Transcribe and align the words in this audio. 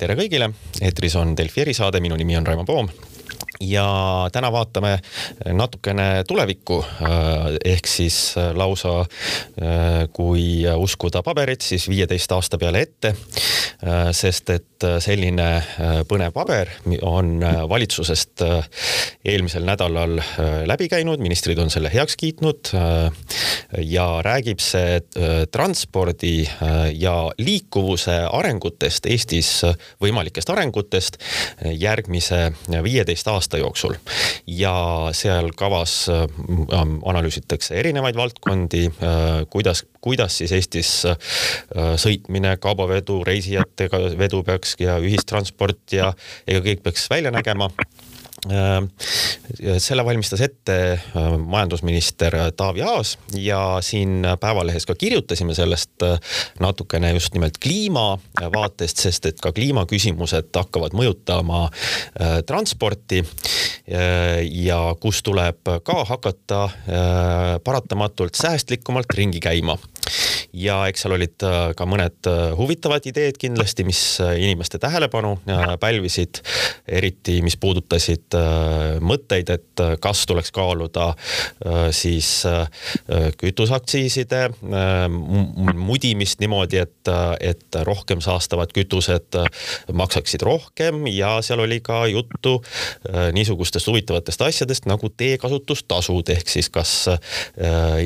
tere 0.00 0.16
kõigile, 0.16 0.48
eetris 0.80 1.14
on 1.20 1.34
Delfi 1.36 1.60
erisaade, 1.60 2.00
minu 2.00 2.16
nimi 2.16 2.36
on 2.38 2.46
Raimo 2.46 2.64
Poom 2.64 2.88
ja 3.60 3.84
täna 4.32 4.48
vaatame 4.52 4.94
natukene 5.52 6.24
tulevikku 6.28 6.78
ehk 7.68 7.88
siis 7.90 8.16
lausa 8.56 9.02
kui 10.16 10.64
uskuda 10.72 11.20
paberit, 11.26 11.60
siis 11.60 11.84
viieteist 11.92 12.32
aasta 12.32 12.58
peale 12.58 12.80
ette. 12.86 13.12
sest 14.16 14.50
et 14.56 14.69
selline 15.02 15.48
põnev 16.08 16.32
paber 16.34 16.70
on 17.06 17.38
valitsusest 17.40 18.42
eelmisel 19.24 19.64
nädalal 19.68 20.18
läbi 20.68 20.88
käinud, 20.90 21.20
ministrid 21.22 21.58
on 21.62 21.70
selle 21.70 21.92
heaks 21.92 22.16
kiitnud. 22.20 22.72
ja 23.86 24.06
räägib 24.24 24.60
see 24.60 25.00
transpordi 25.52 26.48
ja 26.98 27.14
liikuvuse 27.38 28.16
arengutest 28.32 29.06
Eestis, 29.06 29.50
võimalikest 30.02 30.50
arengutest 30.50 31.20
järgmise 31.64 32.50
viieteist 32.82 33.28
aasta 33.28 33.58
jooksul. 33.58 33.94
ja 34.46 34.74
seal 35.12 35.52
kavas 35.56 36.08
äh, 36.08 36.26
analüüsitakse 37.04 37.76
erinevaid 37.80 38.16
valdkondi, 38.16 38.86
äh, 38.88 39.28
kuidas, 39.50 39.84
kuidas 40.00 40.38
siis 40.40 40.52
Eestis 40.56 40.92
äh, 41.08 41.16
sõitmine, 42.00 42.56
kaubavedu, 42.60 43.20
reisijatega 43.26 44.02
vedu 44.18 44.42
peaks 44.46 44.76
ja 44.80 44.98
ühistransport 45.02 45.96
ja 45.96 46.12
ega 46.48 46.64
kõik 46.64 46.84
peaks 46.86 47.08
välja 47.12 47.32
nägema 47.34 47.70
selle 49.78 50.04
valmistas 50.04 50.40
ette 50.40 50.76
äh, 50.92 51.38
majandusminister 51.38 52.36
Taavi 52.56 52.82
Aas 52.82 53.18
ja 53.36 53.78
siin 53.84 54.24
Päevalehes 54.40 54.86
ka 54.86 54.94
kirjutasime 54.94 55.54
sellest 55.54 56.02
äh, 56.02 56.16
natukene 56.60 57.12
just 57.12 57.34
nimelt 57.34 57.58
kliima 57.60 58.18
vaatest, 58.40 58.96
sest 58.96 59.26
et 59.26 59.40
ka 59.40 59.52
kliimaküsimused 59.52 60.48
hakkavad 60.56 60.96
mõjutama 60.96 61.68
transporti. 62.46 63.24
ja 64.50 64.78
kus 65.00 65.22
tuleb 65.22 65.68
ka 65.84 66.04
hakata 66.04 66.60
paratamatult 67.64 68.34
säästlikumalt 68.34 69.14
ringi 69.14 69.40
käima 69.40 69.76
ja 70.52 70.80
eks 70.90 71.04
seal 71.04 71.14
olid 71.14 71.44
äh, 71.46 71.58
ka 71.78 71.86
mõned 71.88 72.28
äh, 72.28 72.40
huvitavad 72.58 73.04
ideed 73.06 73.38
kindlasti, 73.40 73.84
mis 73.86 74.02
äh, 74.22 74.34
inimeste 74.42 74.80
tähelepanu 74.82 75.36
pälvisid, 75.80 76.40
eriti 76.88 77.38
mis 77.44 77.56
puudutasid 77.60 78.34
mõtteid, 79.04 79.50
et 79.52 79.82
kas 80.02 80.22
tuleks 80.28 80.50
kaaluda 80.54 81.10
siis 81.94 82.28
kütuseaktsiiside 83.40 84.40
mudimist 85.78 86.42
niimoodi, 86.42 86.80
et, 86.82 87.10
et 87.40 87.78
rohkem 87.86 88.22
saastavad 88.24 88.72
kütused 88.76 89.38
maksaksid 89.92 90.44
rohkem. 90.46 91.06
Ja 91.12 91.36
seal 91.44 91.62
oli 91.64 91.80
ka 91.84 92.02
juttu 92.10 92.58
niisugustest 93.36 93.90
huvitavatest 93.90 94.44
asjadest 94.46 94.88
nagu 94.90 95.10
teekasutustasud 95.10 96.34
ehk 96.34 96.52
siis 96.52 96.70
kas 96.72 96.94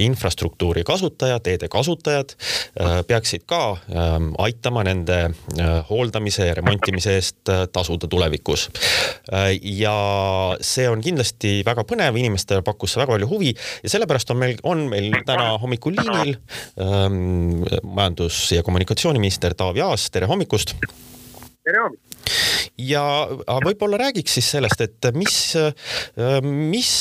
infrastruktuuri 0.06 0.84
kasutajad, 0.86 1.44
teede 1.44 1.70
kasutajad 1.72 2.33
Äh, 2.74 3.02
peaksid 3.06 3.44
ka 3.46 3.76
ähm, 3.88 4.32
aitama 4.42 4.82
nende 4.86 5.18
äh, 5.30 5.68
hooldamise 5.88 6.48
ja 6.48 6.54
remontimise 6.58 7.14
eest 7.14 7.48
äh, 7.52 7.64
tasuda 7.72 8.08
tulevikus. 8.10 8.68
ja 9.62 9.94
see 10.60 10.88
on 10.90 11.00
kindlasti 11.04 11.62
väga 11.66 11.84
põnev, 11.88 12.16
inimestele 12.18 12.62
pakkus 12.66 12.94
see 12.94 13.00
väga 13.02 13.14
palju 13.14 13.28
huvi 13.30 13.52
ja 13.54 13.92
sellepärast 13.94 14.30
on 14.34 14.40
meil, 14.40 14.58
on 14.62 14.86
meil 14.90 15.10
täna 15.26 15.54
hommikul 15.62 15.96
liinil 15.98 16.34
ähm, 16.80 17.62
majandus- 17.82 18.52
ja 18.54 18.62
kommunikatsiooniminister 18.66 19.54
Taavi 19.54 19.84
Aas, 19.84 20.10
tere 20.10 20.30
hommikust 20.30 20.74
tere 21.64 21.78
hommikust! 21.80 22.13
Ja 22.78 23.02
võib-olla 23.64 23.98
räägiks 24.00 24.36
siis 24.38 24.50
sellest, 24.56 24.80
et 24.82 25.08
mis, 25.14 25.36
mis, 26.42 26.92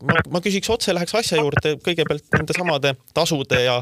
ma, 0.00 0.20
ma 0.32 0.42
küsiks 0.44 0.70
otse, 0.72 0.94
läheks 0.96 1.16
asja 1.18 1.40
juurde 1.40 1.76
kõigepealt 1.84 2.26
nende 2.36 2.56
samade 2.56 2.94
tasude 3.16 3.60
ja, 3.64 3.80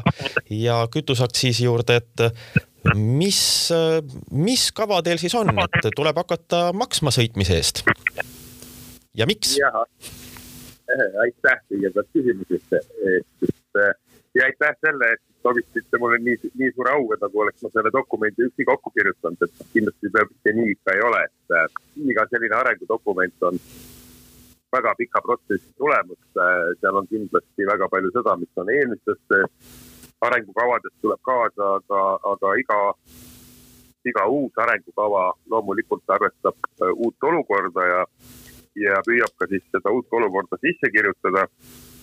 ja 0.51 0.81
kütuseaktsiisi 0.91 1.67
juurde, 1.69 2.01
et 2.01 2.95
mis, 2.95 3.41
mis 4.31 4.67
kava 4.75 5.01
teil 5.05 5.21
siis 5.21 5.35
on, 5.39 5.53
et 5.65 5.89
tuleb 5.95 6.19
hakata 6.23 6.67
maksma 6.75 7.13
sõitmise 7.15 7.59
eest? 7.59 7.85
ja 9.15 9.27
miks? 9.29 9.55
aitäh 11.23 11.61
kõigepealt 11.71 12.11
küsimuse 12.13 12.83
eest 13.11 14.04
ja 14.35 14.45
aitäh 14.45 14.75
selle 14.81 15.11
et 15.13 15.21
sobitasite 15.43 15.97
mulle 15.97 16.17
nii, 16.17 16.37
nii 16.59 16.71
suure 16.75 16.91
au, 16.91 17.11
et 17.13 17.21
nagu 17.23 17.41
oleks 17.43 17.63
ma 17.63 17.71
selle 17.73 17.91
dokumendi 17.93 18.47
üksi 18.49 18.67
kokku 18.69 18.91
kirjutanud, 18.97 19.43
et 19.45 19.67
kindlasti 19.73 20.11
peab 20.15 20.31
see 20.43 20.55
nii 20.57 20.73
ikka 20.75 20.95
ei 20.95 21.03
ole, 21.09 21.21
et 21.29 21.55
äh, 21.59 21.67
iga 22.13 22.25
selline 22.31 22.57
arengudokument 22.59 23.47
on 23.49 23.59
väga 24.75 24.95
pika 24.99 25.21
protsessi 25.27 25.71
tulemus 25.77 26.41
äh,. 26.45 26.73
seal 26.81 26.99
on 27.01 27.07
kindlasti 27.07 27.69
väga 27.71 27.89
palju 27.93 28.11
seda, 28.17 28.35
mis 28.41 28.63
on 28.63 28.73
eelmistest 28.77 29.37
arengukavadest 30.27 30.97
tuleb 31.01 31.21
kaasa, 31.29 31.71
aga, 31.79 32.03
aga 32.33 32.53
iga, 32.63 32.79
iga 34.11 34.27
uus 34.37 34.63
arengukava 34.65 35.25
loomulikult 35.51 36.15
arvestab 36.17 36.57
äh, 36.81 36.91
uut 36.91 37.29
olukorda 37.31 37.89
ja, 37.93 38.05
ja 38.83 39.01
püüab 39.07 39.35
ka 39.39 39.47
siis 39.51 39.63
seda 39.71 39.95
uut 39.95 40.19
olukorda 40.19 40.59
sisse 40.65 40.91
kirjutada 40.91 41.47
Äh, 41.47 41.94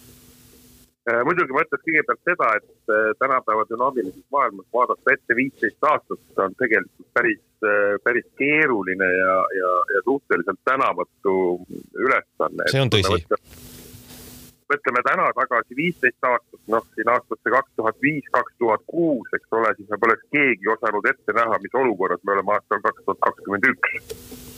muidugi 1.27 1.55
ma 1.55 1.65
ütleks 1.65 1.83
kõigepealt 1.87 2.23
seda, 2.29 2.49
et 2.61 2.93
äh, 2.95 3.11
tänapäeva 3.19 3.65
dünaamilises 3.71 4.23
maailmas 4.35 4.69
vaadata 4.75 5.15
ette 5.17 5.37
viisteist 5.37 5.89
aastat 5.91 6.43
on 6.45 6.55
tegelikult 6.61 7.09
päris, 7.19 7.43
äh, 7.67 7.97
päris 8.05 8.29
keeruline 8.39 9.09
ja, 9.17 9.37
ja, 9.59 9.73
ja 9.97 10.03
suhteliselt 10.07 10.63
tänamatu 10.65 11.35
ülesanne. 11.99 12.71
see 12.71 12.85
on 12.85 12.93
tõsi. 12.95 13.19
mõtleme 14.73 15.03
täna 15.11 15.27
tagasi 15.41 15.77
viisteist 15.77 16.31
aastat, 16.31 16.63
noh 16.77 16.87
siin 16.95 17.11
aastasse 17.17 17.57
kaks 17.57 17.75
tuhat 17.77 17.99
viis, 18.07 18.31
kaks 18.39 18.55
tuhat 18.63 18.87
kuus, 18.87 19.35
eks 19.35 19.59
ole, 19.59 19.75
siis 19.77 19.91
me 19.91 19.99
poleks 20.07 20.31
keegi 20.31 20.71
osanud 20.77 21.11
ette 21.11 21.35
näha, 21.41 21.59
mis 21.67 21.79
olukorras 21.83 22.23
me 22.23 22.39
oleme 22.39 22.59
aastal 22.61 22.87
kaks 22.87 23.05
tuhat 23.05 23.25
kakskümmend 23.27 23.71
üks 23.75 24.52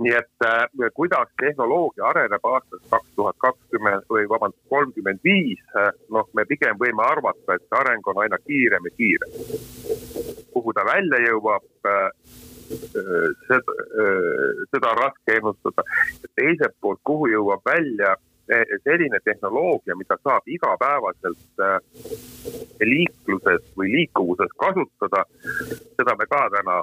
nii 0.00 0.12
et 0.16 0.46
äh, 0.46 0.90
kuidas 0.94 1.28
tehnoloogia 1.40 2.06
areneb 2.10 2.44
aastast 2.52 2.84
kaks 2.90 3.10
tuhat 3.16 3.36
kakskümmend 3.44 4.06
või 4.12 4.28
vabandust, 4.28 4.62
kolmkümmend 4.72 5.20
viis, 5.24 5.60
äh, 5.76 5.90
noh, 6.14 6.28
me 6.34 6.46
pigem 6.48 6.78
võime 6.80 7.04
arvata, 7.04 7.56
et 7.56 7.66
see 7.66 7.80
areng 7.80 8.08
on 8.12 8.22
aina 8.24 8.38
kiirem 8.46 8.88
ja 8.88 8.94
kiirem. 8.96 9.36
kuhu 10.52 10.72
ta 10.72 10.84
välja 10.84 11.20
jõuab 11.28 11.68
äh,, 11.86 12.08
äh 12.70 13.28
seda 13.50 13.76
äh,, 14.04 14.64
seda 14.72 14.94
on 14.94 14.98
raske 15.04 15.36
ennustada. 15.36 15.86
teiselt 16.34 16.76
poolt, 16.80 17.00
kuhu 17.04 17.30
jõuab 17.34 17.64
välja 17.64 18.16
selline 18.84 19.18
tehnoloogia, 19.24 19.96
mida 19.96 20.16
saab 20.24 20.48
igapäevaselt 20.50 21.62
äh, 21.62 21.78
liikluses 22.82 23.62
või 23.78 23.92
liikuvuses 23.94 24.52
kasutada, 24.58 25.24
seda 25.94 26.16
me 26.18 26.26
ka 26.30 26.42
täna 26.54 26.80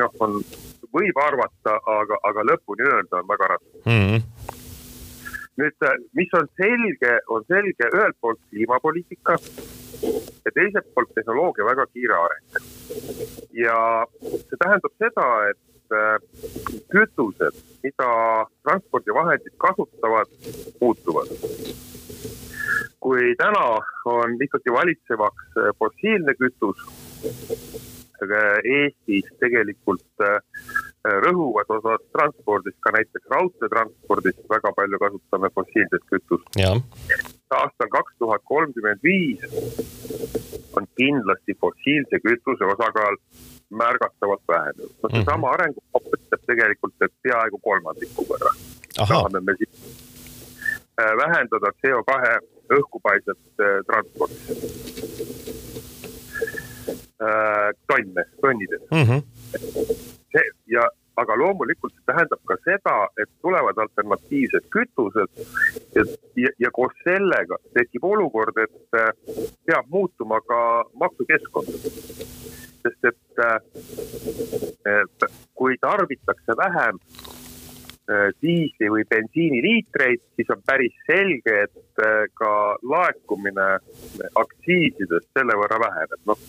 noh, 0.00 0.16
on 0.24 0.40
võib 0.94 1.18
arvata, 1.22 1.78
aga, 1.98 2.20
aga 2.30 2.46
lõpuni 2.52 2.86
öelda 2.90 3.22
on 3.22 3.32
väga 3.32 3.54
raske 3.56 3.82
mm. 3.84 4.04
-hmm 4.08 4.62
nüüd, 5.60 5.86
mis 6.18 6.32
on 6.34 6.48
selge, 6.58 7.12
on 7.30 7.44
selge 7.50 7.90
ühelt 7.94 8.16
poolt 8.20 8.40
kliimapoliitika 8.50 9.36
ja 10.02 10.52
teiselt 10.54 10.88
poolt 10.94 11.12
tehnoloogia 11.14 11.66
väga 11.68 11.86
kiire 11.92 12.16
areng. 12.18 12.58
ja 13.54 13.76
see 14.20 14.58
tähendab 14.62 14.94
seda, 14.98 15.28
et 15.52 15.94
äh, 15.94 16.16
kütused, 16.92 17.60
mida 17.86 18.10
transpordivahendid 18.66 19.54
kasutavad, 19.66 20.30
muutuvad. 20.80 21.30
kui 23.04 23.34
täna 23.36 23.64
on 24.10 24.38
ikkagi 24.42 24.72
valitsevaks 24.72 25.58
äh, 25.60 25.74
fossiilne 25.78 26.34
kütus, 26.40 26.86
Eestis 28.24 29.26
tegelikult 29.36 30.22
äh, 30.24 30.38
rõhuvad 31.04 31.68
osad 31.68 32.04
transpordist, 32.16 32.78
ka 32.80 32.92
näiteks 32.96 33.26
raudteetranspordist 33.34 34.44
väga 34.48 34.72
palju 34.76 34.98
kasutame 34.98 35.50
fossiilset 35.54 36.04
kütust. 36.12 36.48
aastal 37.54 37.90
kaks 37.92 38.14
tuhat 38.18 38.42
kolmkümmend 38.44 39.02
viis 39.02 39.44
on 40.76 40.86
kindlasti 40.96 41.54
fossiilse 41.60 42.20
kütuse 42.24 42.64
osakaal 42.64 43.16
märgatavalt 43.70 44.42
vähenenud. 44.48 44.90
no 45.02 45.08
seesama 45.10 45.36
mm 45.36 45.44
-hmm. 45.44 45.54
arengukava 45.54 46.16
ütleb 46.16 46.42
tegelikult, 46.46 46.94
et 47.00 47.12
peaaegu 47.22 47.58
kolmandiku 47.58 48.26
võrra 48.30 48.52
tahame 48.96 49.40
me 49.40 49.54
siis 49.58 49.74
äh, 51.00 51.12
vähendada 51.22 51.68
CO2 51.80 52.10
õhkupaiset 52.78 53.42
äh, 53.60 53.78
transpordis 53.86 54.42
äh, 57.22 57.70
tonne, 57.86 58.24
tonnides 58.40 58.82
mm. 58.90 59.04
-hmm. 59.08 59.20
See 60.34 60.46
ja, 60.74 60.82
aga 61.20 61.36
loomulikult 61.38 61.94
see 61.94 62.06
tähendab 62.10 62.42
ka 62.50 62.56
seda, 62.66 62.94
et 63.22 63.30
tulevad 63.44 63.78
alternatiivsed 63.84 64.66
kütused 64.74 65.30
ja, 65.94 66.50
ja, 66.58 66.70
koos 66.74 66.94
sellega 67.06 67.60
tekib 67.78 68.02
olukord, 68.10 68.58
et 68.66 68.98
äh, 68.98 69.12
peab 69.66 69.86
muutuma 69.94 70.42
ka 70.48 70.60
maksukeskkond. 71.04 71.70
sest 72.84 73.06
et 73.08 73.20
kui 75.56 75.72
tarbitakse 75.80 76.52
vähem 76.58 76.98
diisli 78.42 78.90
või 78.92 79.04
bensiiniliitreid, 79.08 80.20
siis 80.36 80.50
on 80.52 80.60
päris 80.66 80.92
selge, 81.06 81.54
et 81.64 82.02
ka 82.36 82.50
laekumine 82.84 83.68
aktsiisidest 84.42 85.30
selle 85.32 85.56
võrra 85.56 85.78
väheneb, 85.80 86.20
noh 86.28 86.40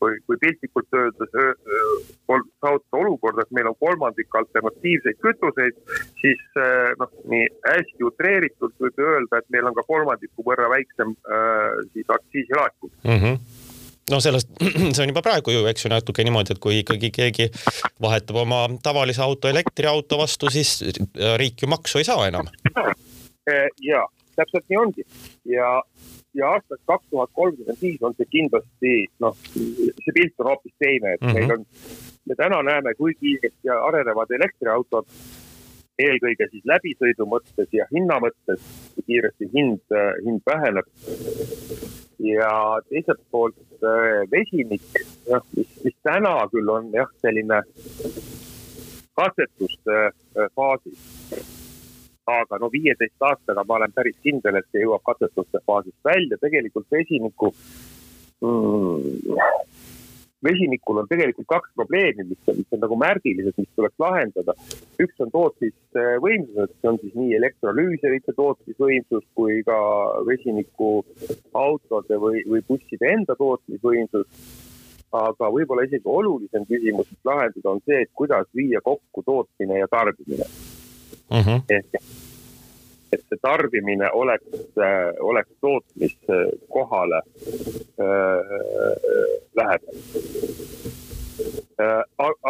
kui, 0.00 0.16
kui 0.26 0.36
piltlikult 0.40 0.96
öeldes 0.96 1.32
saavutada 1.32 3.00
olukorda, 3.02 3.44
et 3.44 3.56
meil 3.56 3.70
on 3.70 3.78
kolmandik 3.84 4.38
alternatiivseid 4.42 5.20
kütuseid, 5.24 5.80
siis 6.22 6.60
noh, 7.00 7.12
nii 7.32 7.48
hästi 7.68 8.08
utreeritult 8.08 8.76
võib 8.84 9.02
öelda, 9.06 9.40
et 9.40 9.50
meil 9.54 9.68
on 9.70 9.76
ka 9.76 9.86
kolmandiku 9.88 10.46
võrra 10.46 10.70
väiksem 10.72 11.12
äh, 11.16 11.82
siis 11.92 12.16
aktsiisilaekumine 12.18 13.02
mm. 13.04 13.20
-hmm 13.24 13.69
no 14.10 14.20
sellest, 14.20 14.50
see 14.94 15.02
on 15.04 15.12
juba 15.12 15.22
praegu 15.24 15.54
ju, 15.54 15.64
eks 15.70 15.86
ju, 15.86 15.92
natuke 15.92 16.24
niimoodi, 16.26 16.56
et 16.56 16.62
kui 16.62 16.80
ikkagi 16.82 17.12
keegi 17.14 17.48
vahetab 18.02 18.42
oma 18.44 18.62
tavalise 18.82 19.22
auto 19.24 19.50
elektriauto 19.50 20.18
vastu, 20.20 20.50
siis 20.52 20.80
riik 21.40 21.62
ju 21.62 21.70
maksu 21.70 22.00
ei 22.00 22.08
saa 22.08 22.28
enam. 22.28 22.50
ja 23.82 24.06
täpselt 24.36 24.68
nii 24.68 24.78
ongi 24.78 25.04
ja 25.48 25.80
ja 26.34 26.50
aastaks 26.54 26.82
kaks 26.86 27.06
tuhat 27.10 27.30
kolmkümmend 27.34 27.82
viis 27.82 28.02
on 28.06 28.14
see 28.16 28.28
kindlasti 28.30 28.92
noh, 29.24 29.36
see 29.54 30.14
pilt 30.14 30.42
on 30.42 30.50
hoopis 30.52 30.74
teine, 30.78 31.14
et 31.14 31.20
mm 31.20 31.28
-hmm. 31.28 31.34
meil 31.34 31.52
on, 31.52 31.64
me 32.28 32.34
täna 32.38 32.62
näeme, 32.62 32.94
kui 32.94 33.14
kiiresti 33.20 33.72
arenevad 33.88 34.30
elektriautod, 34.38 35.06
eelkõige 35.98 36.48
siis 36.50 36.64
läbisõidu 36.72 37.26
mõttes 37.34 37.72
ja 37.72 37.86
hinna 37.94 38.20
mõttes, 38.26 38.62
kui 38.94 39.06
kiiresti 39.06 39.50
hind, 39.54 39.82
hind 40.24 40.42
väheneb. 40.46 40.86
Ja 42.24 42.80
teiselt 42.88 43.22
poolt 43.30 43.56
äh, 43.82 44.24
vesinik, 44.30 44.84
noh, 45.30 45.44
mis, 45.56 45.70
mis 45.84 45.96
täna 46.04 46.34
küll 46.52 46.68
on 46.68 46.90
jah, 46.94 47.08
selline 47.24 47.62
katsetuste 49.16 49.96
äh, 50.10 50.50
faasis. 50.54 51.08
Aga 52.30 52.60
no 52.62 52.68
viieteist 52.70 53.24
aastaga 53.26 53.64
ma 53.66 53.80
olen 53.80 53.92
päris 53.96 54.18
kindel, 54.22 54.60
et 54.60 54.68
see 54.70 54.84
jõuab 54.84 55.02
katsetuste 55.08 55.62
faasist 55.66 55.98
välja, 56.06 56.38
tegelikult 56.38 56.86
vesiniku 56.92 57.50
mm, 58.44 59.40
vesinikul 60.44 61.02
on 61.02 61.08
tegelikult 61.08 61.48
kaks 61.48 61.72
probleemi, 61.76 62.24
mis 62.30 62.48
on, 62.48 62.56
mis 62.60 62.76
on 62.76 62.82
nagu 62.84 62.96
märgilised, 63.00 63.56
mis 63.58 63.68
tuleks 63.76 63.98
lahendada. 64.02 64.54
üks 65.00 65.22
on 65.24 65.32
tootmisvõimsused, 65.34 66.72
see 66.80 66.90
on 66.92 66.98
siis 67.02 67.14
nii 67.18 67.36
elektrolüüserite 67.40 68.32
tootmisvõimsus 68.38 69.24
kui 69.38 69.60
ka 69.66 69.78
vesinikuautode 70.28 72.20
või, 72.24 72.42
või 72.48 72.64
busside 72.68 73.12
enda 73.16 73.36
tootmisvõimsus. 73.38 74.26
aga 75.12 75.46
võib-olla 75.50 75.82
isegi 75.88 76.06
olulisem 76.06 76.64
küsimus, 76.68 77.08
lahendada, 77.26 77.70
on 77.70 77.80
see, 77.82 78.02
et 78.04 78.10
kuidas 78.14 78.46
viia 78.54 78.80
kokku 78.80 79.22
tootmine 79.26 79.78
ja 79.80 79.88
tarbimine 79.90 80.46
mm. 81.30 81.40
-hmm. 81.40 81.62
ehk 81.68 82.29
et 83.12 83.22
see 83.26 83.40
tarbimine 83.42 84.10
oleks, 84.12 84.46
äh, 84.78 85.10
oleks 85.20 85.50
tootmiskohale 85.60 87.20
äh, 87.20 88.50
lähedal 89.56 89.96
äh,. 91.80 92.02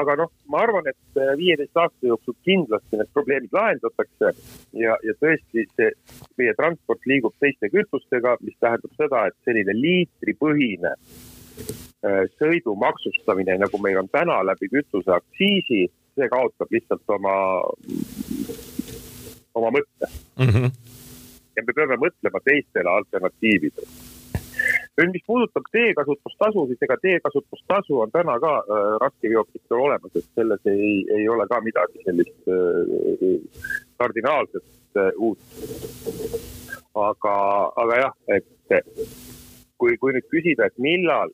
aga 0.03 0.17
noh, 0.19 0.31
ma 0.51 0.65
arvan, 0.67 0.89
et 0.91 1.21
viieteist 1.39 1.77
aasta 1.77 2.11
jooksul 2.12 2.37
kindlasti 2.45 2.99
need 2.99 3.12
probleemid 3.15 3.53
lahendatakse 3.55 4.33
ja, 4.85 4.97
ja 5.07 5.17
tõesti 5.23 5.67
see 5.77 5.93
meie 6.41 6.55
transport 6.59 7.07
liigub 7.07 7.37
teiste 7.41 7.71
kütustega, 7.73 8.37
mis 8.45 8.59
tähendab 8.61 8.97
seda, 8.99 9.27
et 9.31 9.39
selline 9.47 9.77
liitripõhine 9.79 10.97
sõidu 12.41 12.75
maksustamine, 12.81 13.59
nagu 13.61 13.79
meil 13.83 13.99
on 14.01 14.09
täna 14.09 14.39
läbi 14.47 14.71
kütuseaktsiisi, 14.73 15.83
see 16.17 16.29
kaotab 16.33 16.73
lihtsalt 16.73 17.17
oma 17.17 17.35
oma 19.55 19.73
mõtte 19.75 20.08
mm. 20.38 20.49
-hmm. 20.49 20.73
ja 21.56 21.64
me 21.67 21.76
peame 21.76 21.99
mõtlema 22.05 22.43
teistele 22.44 22.91
alternatiividele. 22.91 23.88
nüüd, 25.00 25.12
mis 25.14 25.25
puudutab 25.26 25.67
teekasutustasu, 25.73 26.67
siis 26.67 26.82
ega 26.87 26.97
teekasutustasu 27.02 28.00
on 28.05 28.11
täna 28.11 28.38
ka 28.41 28.52
äh, 28.58 28.87
raskeveokitel 29.05 29.79
olemas, 29.87 30.17
et 30.17 30.29
selles 30.35 30.67
ei, 30.67 30.93
ei 31.17 31.29
ole 31.29 31.47
ka 31.49 31.61
midagi 31.61 32.05
sellist 32.05 32.52
äh, 32.56 33.41
kardinaalset 33.99 34.64
äh, 34.97 35.12
uut. 35.17 35.38
aga, 36.94 37.35
aga 37.76 38.00
jah, 38.05 38.14
et 38.29 38.47
kui, 39.79 39.97
kui 39.97 40.12
nüüd 40.12 40.26
küsida, 40.29 40.67
et 40.67 40.79
millal 40.79 41.32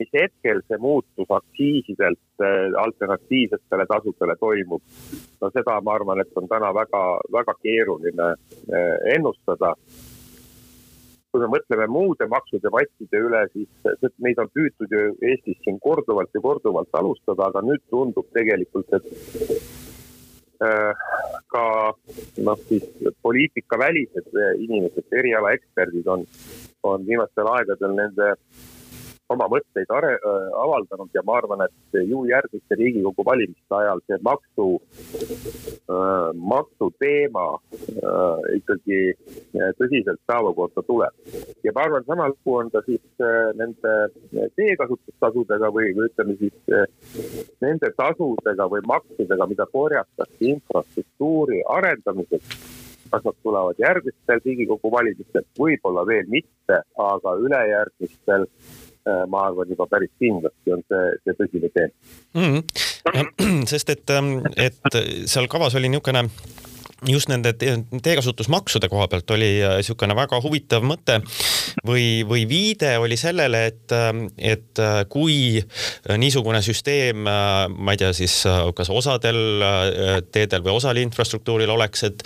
mis 0.00 0.10
hetkel 0.14 0.60
see 0.66 0.78
muutus 0.80 1.30
aktsiisidelt 1.38 2.44
äh, 2.44 2.66
alternatiivsetele 2.82 3.86
tasudele 3.90 4.36
toimub, 4.40 4.82
no 5.40 5.50
seda 5.54 5.78
ma 5.84 5.96
arvan, 5.96 6.20
et 6.20 6.36
on 6.40 6.48
täna 6.50 6.72
väga, 6.76 7.04
väga 7.38 7.56
keeruline 7.62 8.28
äh, 8.34 8.92
ennustada. 9.16 9.74
kui 11.36 11.42
me 11.42 11.48
mõtleme 11.52 11.84
muude 11.92 12.24
maksudebattide 12.32 13.18
üle, 13.20 13.42
siis 13.52 14.12
neid 14.24 14.38
on 14.40 14.48
püütud 14.56 14.92
ju 14.94 15.00
Eestis 15.20 15.58
siin 15.66 15.76
korduvalt 15.84 16.32
ja 16.32 16.40
korduvalt 16.40 16.94
alustada, 16.96 17.50
aga 17.50 17.60
nüüd 17.60 17.82
tundub 17.92 18.30
tegelikult, 18.32 18.94
et 18.96 19.10
äh, 20.64 21.02
ka 21.52 21.66
noh, 22.46 22.62
siis 22.70 22.86
poliitikavälised 23.26 24.32
inimesed, 24.64 25.12
erialaeksperdid 25.12 26.08
on, 26.14 26.24
on 26.88 27.04
viimastel 27.04 27.52
aegadel 27.52 27.92
nende 28.00 28.32
oma 29.32 29.48
mõtteid 29.50 29.90
are, 29.94 30.12
äh, 30.16 30.46
avaldanud 30.62 31.10
ja 31.14 31.22
ma 31.26 31.38
arvan, 31.40 31.64
et 31.66 31.98
ju 32.06 32.24
järgmiste 32.30 32.78
Riigikogu 32.78 33.24
valimiste 33.26 33.78
ajal 33.78 34.02
see 34.06 34.18
maksu 34.26 34.68
äh,, 34.76 36.30
maksuteema 36.52 37.46
äh, 37.56 38.46
ikkagi 38.58 39.00
äh, 39.12 39.72
tõsiselt 39.80 40.22
päevakorda 40.30 40.84
tuleb. 40.86 41.34
ja 41.64 41.74
ma 41.74 41.86
arvan, 41.88 42.06
sama 42.06 42.28
lugu 42.30 42.56
on 42.60 42.70
ka 42.70 42.82
siis 42.86 43.02
äh, 43.20 43.50
nende 43.58 43.96
teekasutustasudega 44.58 45.72
või, 45.74 45.92
või 45.98 46.10
ütleme 46.10 46.38
siis 46.40 46.56
äh, 46.70 46.86
nende 47.64 47.92
tasudega 47.98 48.70
või 48.70 48.82
maksudega, 48.86 49.50
mida 49.50 49.66
korjatakse 49.72 50.50
infrastruktuuri 50.54 51.62
arendamiseks 51.78 52.74
kas 53.10 53.22
nad 53.22 53.36
tulevad 53.42 53.78
järgmistel 53.78 54.40
Riigikogu 54.44 54.90
valimistel, 54.90 55.44
võib-olla 55.58 56.02
veel 56.08 56.26
mitte, 56.30 56.80
aga 56.98 57.36
ülejärgmistel 57.38 58.46
Äh, 58.46 58.85
ma 59.30 59.46
arvan 59.46 59.68
juba 59.70 59.86
päris 59.90 60.10
kindlasti 60.18 60.72
on 60.74 60.84
see, 60.90 61.10
see 61.24 61.36
tõsine 61.40 61.72
teema 61.74 61.92
mm. 62.34 62.54
-hmm. 62.54 63.66
sest 63.72 63.90
et, 63.90 64.10
ähm, 64.10 64.38
et 64.56 65.02
seal 65.26 65.46
kavas 65.50 65.74
oli 65.78 65.90
niisugune 65.92 66.28
just 67.06 67.28
nende 67.28 67.52
teekasutusmaksude 68.02 68.88
koha 68.88 69.06
pealt 69.08 69.30
oli 69.30 69.50
niisugune 69.60 70.14
äh, 70.14 70.18
väga 70.22 70.40
huvitav 70.42 70.84
mõte 70.86 71.18
või, 71.86 72.24
või 72.28 72.46
viide 72.48 72.94
oli 72.98 73.18
sellele, 73.20 73.66
et, 73.70 73.92
ähm, 73.92 74.24
et 74.38 74.80
äh, 74.80 75.02
kui 75.12 75.60
niisugune 76.16 76.62
süsteem, 76.64 77.26
ma 77.26 77.92
ei 77.92 78.00
tea 78.00 78.12
siis, 78.16 78.38
kas 78.76 78.90
osadel 78.90 79.38
teedel 80.32 80.64
või 80.64 80.76
osal 80.78 80.98
infrastruktuuril 81.02 81.70
oleks, 81.74 82.06
et, 82.08 82.24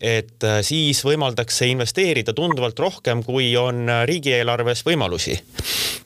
et 0.00 0.48
siis 0.66 1.02
võimaldaks 1.04 1.60
see 1.60 1.72
investeerida 1.74 2.36
tunduvalt 2.36 2.78
rohkem, 2.78 3.24
kui 3.26 3.50
on 3.58 3.88
riigieelarves 4.06 4.84
võimalusi 4.86 5.38
Äh, 5.38 6.03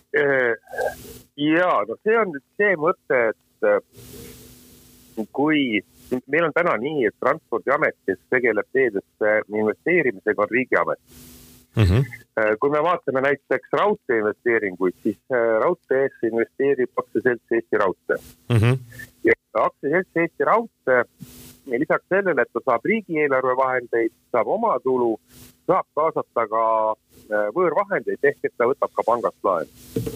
ja 1.36 1.70
no 1.88 1.96
see 2.02 2.18
on 2.18 2.34
nüüd 2.34 2.44
see 2.60 2.74
mõte, 2.80 3.20
et 3.32 3.68
äh, 3.68 3.80
kui 5.32 5.80
meil 6.26 6.46
on 6.48 6.54
täna 6.56 6.76
nii, 6.80 7.08
et 7.08 7.16
Transpordiamet, 7.20 7.96
kes 8.08 8.20
tegeleb 8.32 8.68
teedesse 8.72 9.34
investeerimisega, 9.48 10.42
on 10.42 10.54
riigiamet 10.54 11.00
mm. 11.76 11.82
-hmm. 11.82 12.56
kui 12.60 12.70
me 12.70 12.82
vaatame 12.82 13.20
näiteks 13.20 13.68
raudtee 13.72 14.18
investeeringuid, 14.18 14.94
siis 15.02 15.18
raudteesse 15.64 16.32
investeerib 16.32 16.90
aktsiaselts 16.96 17.52
Eesti 17.52 17.76
Raudtee 17.84 18.16
mm. 18.48 18.56
-hmm. 18.56 18.78
ja 19.24 19.32
aktsiaselts 19.54 20.16
Eesti 20.16 20.44
Raudtee 20.44 21.04
lisaks 21.76 22.08
sellele, 22.08 22.42
et 22.42 22.52
ta 22.52 22.62
saab 22.64 22.86
riigieelarve 22.88 23.54
vahendeid, 23.58 24.14
saab 24.32 24.48
omatulu, 24.54 25.12
saab 25.68 25.86
kaasata 25.98 26.46
ka 26.52 26.62
äh, 26.92 27.48
võõrvahendeid 27.56 28.30
ehk 28.30 28.48
et 28.48 28.54
ta 28.56 28.68
võtab 28.70 28.94
ka 28.94 29.04
pangast 29.06 29.48
laenu. 29.48 30.14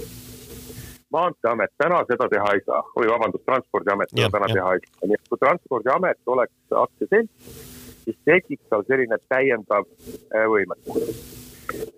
maanteeamet 1.13 1.73
täna 1.77 1.99
seda 2.09 2.29
teha 2.33 2.55
ei 2.57 2.63
saa 2.67 2.81
või 2.97 3.11
vabandust, 3.11 3.45
transpordiamet 3.45 4.15
seda 4.15 4.31
täna 4.33 4.49
ja. 4.49 4.55
teha 4.55 4.73
ei 4.77 4.87
saa, 4.87 5.09
nii 5.11 5.19
et 5.19 5.29
kui 5.29 5.43
transpordiamet 5.43 6.33
oleks 6.35 6.77
aktsiaselts, 6.85 7.61
siis 8.05 8.19
tekiks 8.25 8.65
tal 8.71 8.87
selline 8.89 9.21
täiendav 9.29 9.85
äh, 9.85 10.47
võimekus. 10.55 11.13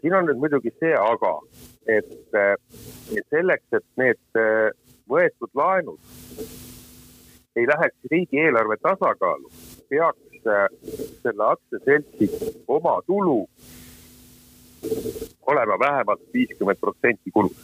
siin 0.00 0.18
on 0.18 0.26
nüüd 0.30 0.42
muidugi 0.42 0.74
see 0.80 0.96
aga, 0.98 1.36
et 1.86 2.40
äh, 2.42 2.56
selleks, 3.30 3.70
et 3.78 3.86
need 4.00 4.42
võetud 5.10 5.50
laenud 5.54 6.00
ei 7.56 7.66
läheks 7.66 7.96
riigieelarve 8.10 8.76
tasakaalu, 8.82 9.50
peaks 9.88 10.24
selle 11.22 11.44
aktsiaseltsi 11.46 12.30
omatulu 12.68 13.48
olema 15.46 15.78
vähemalt 15.78 16.20
viiskümmend 16.34 16.80
protsenti 16.80 17.30
kulust. 17.30 17.60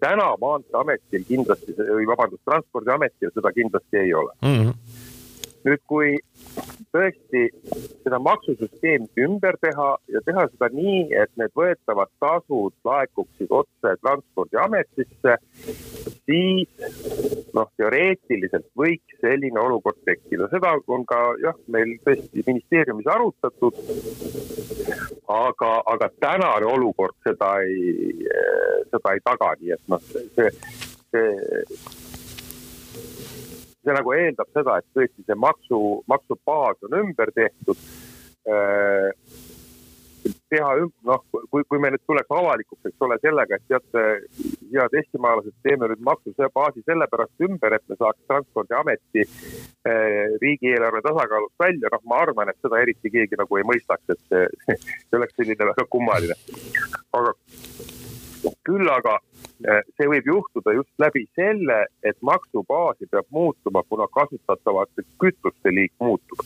täna 0.00 0.36
Maanteeametil 0.40 1.24
kindlasti 1.28 1.74
või 1.78 2.06
vabandust, 2.06 2.44
Transpordiametil 2.44 3.30
seda 3.34 3.52
kindlasti 3.52 3.96
ei 3.96 4.14
ole 4.14 4.32
mm. 4.42 4.48
-hmm 4.48 4.81
nüüd, 5.66 5.82
kui 5.90 6.16
tõesti 6.92 7.46
seda 8.04 8.18
maksusüsteemi 8.22 9.24
ümber 9.24 9.56
teha 9.62 9.94
ja 10.12 10.22
teha 10.26 10.44
seda 10.50 10.68
nii, 10.74 11.06
et 11.22 11.32
need 11.40 11.54
võetavad 11.56 12.10
tasud 12.22 12.74
laekuksid 12.84 13.52
otse 13.54 13.94
Transpordiametisse, 14.02 15.36
siis 16.26 17.50
noh, 17.56 17.70
teoreetiliselt 17.80 18.68
võiks 18.78 19.18
selline 19.24 19.60
olukord 19.60 20.00
tekkida, 20.08 20.48
seda 20.52 20.74
on 20.92 21.06
ka 21.08 21.20
jah, 21.42 21.56
meil 21.72 21.96
tõesti 22.06 22.44
ministeeriumis 22.46 23.08
arutatud. 23.16 23.80
aga, 25.32 25.70
aga 25.86 26.08
tänane 26.20 26.66
olukord 26.66 27.14
seda 27.24 27.54
ei, 27.64 28.26
seda 28.90 29.14
ei 29.14 29.20
taga, 29.24 29.54
nii 29.60 29.76
et 29.76 29.92
noh, 29.92 30.02
see, 30.12 30.50
see 31.14 32.11
see 33.82 33.96
nagu 33.96 34.14
eeldab 34.16 34.50
seda, 34.54 34.78
et 34.78 34.86
tõesti 34.96 35.26
see 35.26 35.38
maksu, 35.38 35.80
maksubaas 36.10 36.88
on 36.88 37.00
ümber 37.02 37.32
tehtud. 37.34 37.88
Äh, 38.46 39.10
teha, 40.52 40.70
noh, 41.08 41.22
kui, 41.50 41.64
kui 41.68 41.80
me 41.82 41.90
nüüd 41.92 42.02
tuleks 42.06 42.30
avalikuks, 42.34 42.84
eks 42.88 43.04
ole, 43.06 43.16
sellega, 43.22 43.58
et 43.58 43.64
teate, 43.70 44.02
head 44.72 44.96
eestimaalased, 45.00 45.54
teeme 45.66 45.88
nüüd 45.90 46.04
maksubaasi 46.06 46.84
sellepärast 46.86 47.46
ümber, 47.46 47.76
et 47.76 47.84
me 47.90 47.98
saaks 47.98 48.20
Transpordiameti 48.30 49.24
eh, 49.24 50.36
riigieelarve 50.42 51.02
tasakaalust 51.06 51.64
välja, 51.64 51.90
noh, 51.94 52.04
ma 52.10 52.22
arvan, 52.26 52.52
et 52.52 52.60
seda 52.62 52.82
eriti 52.84 53.12
keegi 53.14 53.40
nagu 53.40 53.58
ei 53.58 53.66
mõistaks, 53.72 54.14
et 54.14 54.22
see, 54.28 54.78
see 55.08 55.18
oleks 55.18 55.36
selline 55.38 55.70
väga 55.72 55.88
kummaline. 55.96 56.38
aga 57.18 57.34
küll 58.66 58.88
aga 58.90 59.18
see 59.96 60.08
võib 60.10 60.26
juhtuda 60.26 60.74
just 60.76 60.92
läbi 61.02 61.24
selle, 61.38 61.84
et 62.04 62.16
maksubaasi 62.22 63.08
peab 63.10 63.26
muutuma, 63.30 63.82
kuna 63.88 64.08
kasutatavate 64.12 65.04
kütuste 65.22 65.74
liik 65.74 65.92
muutub. 66.00 66.44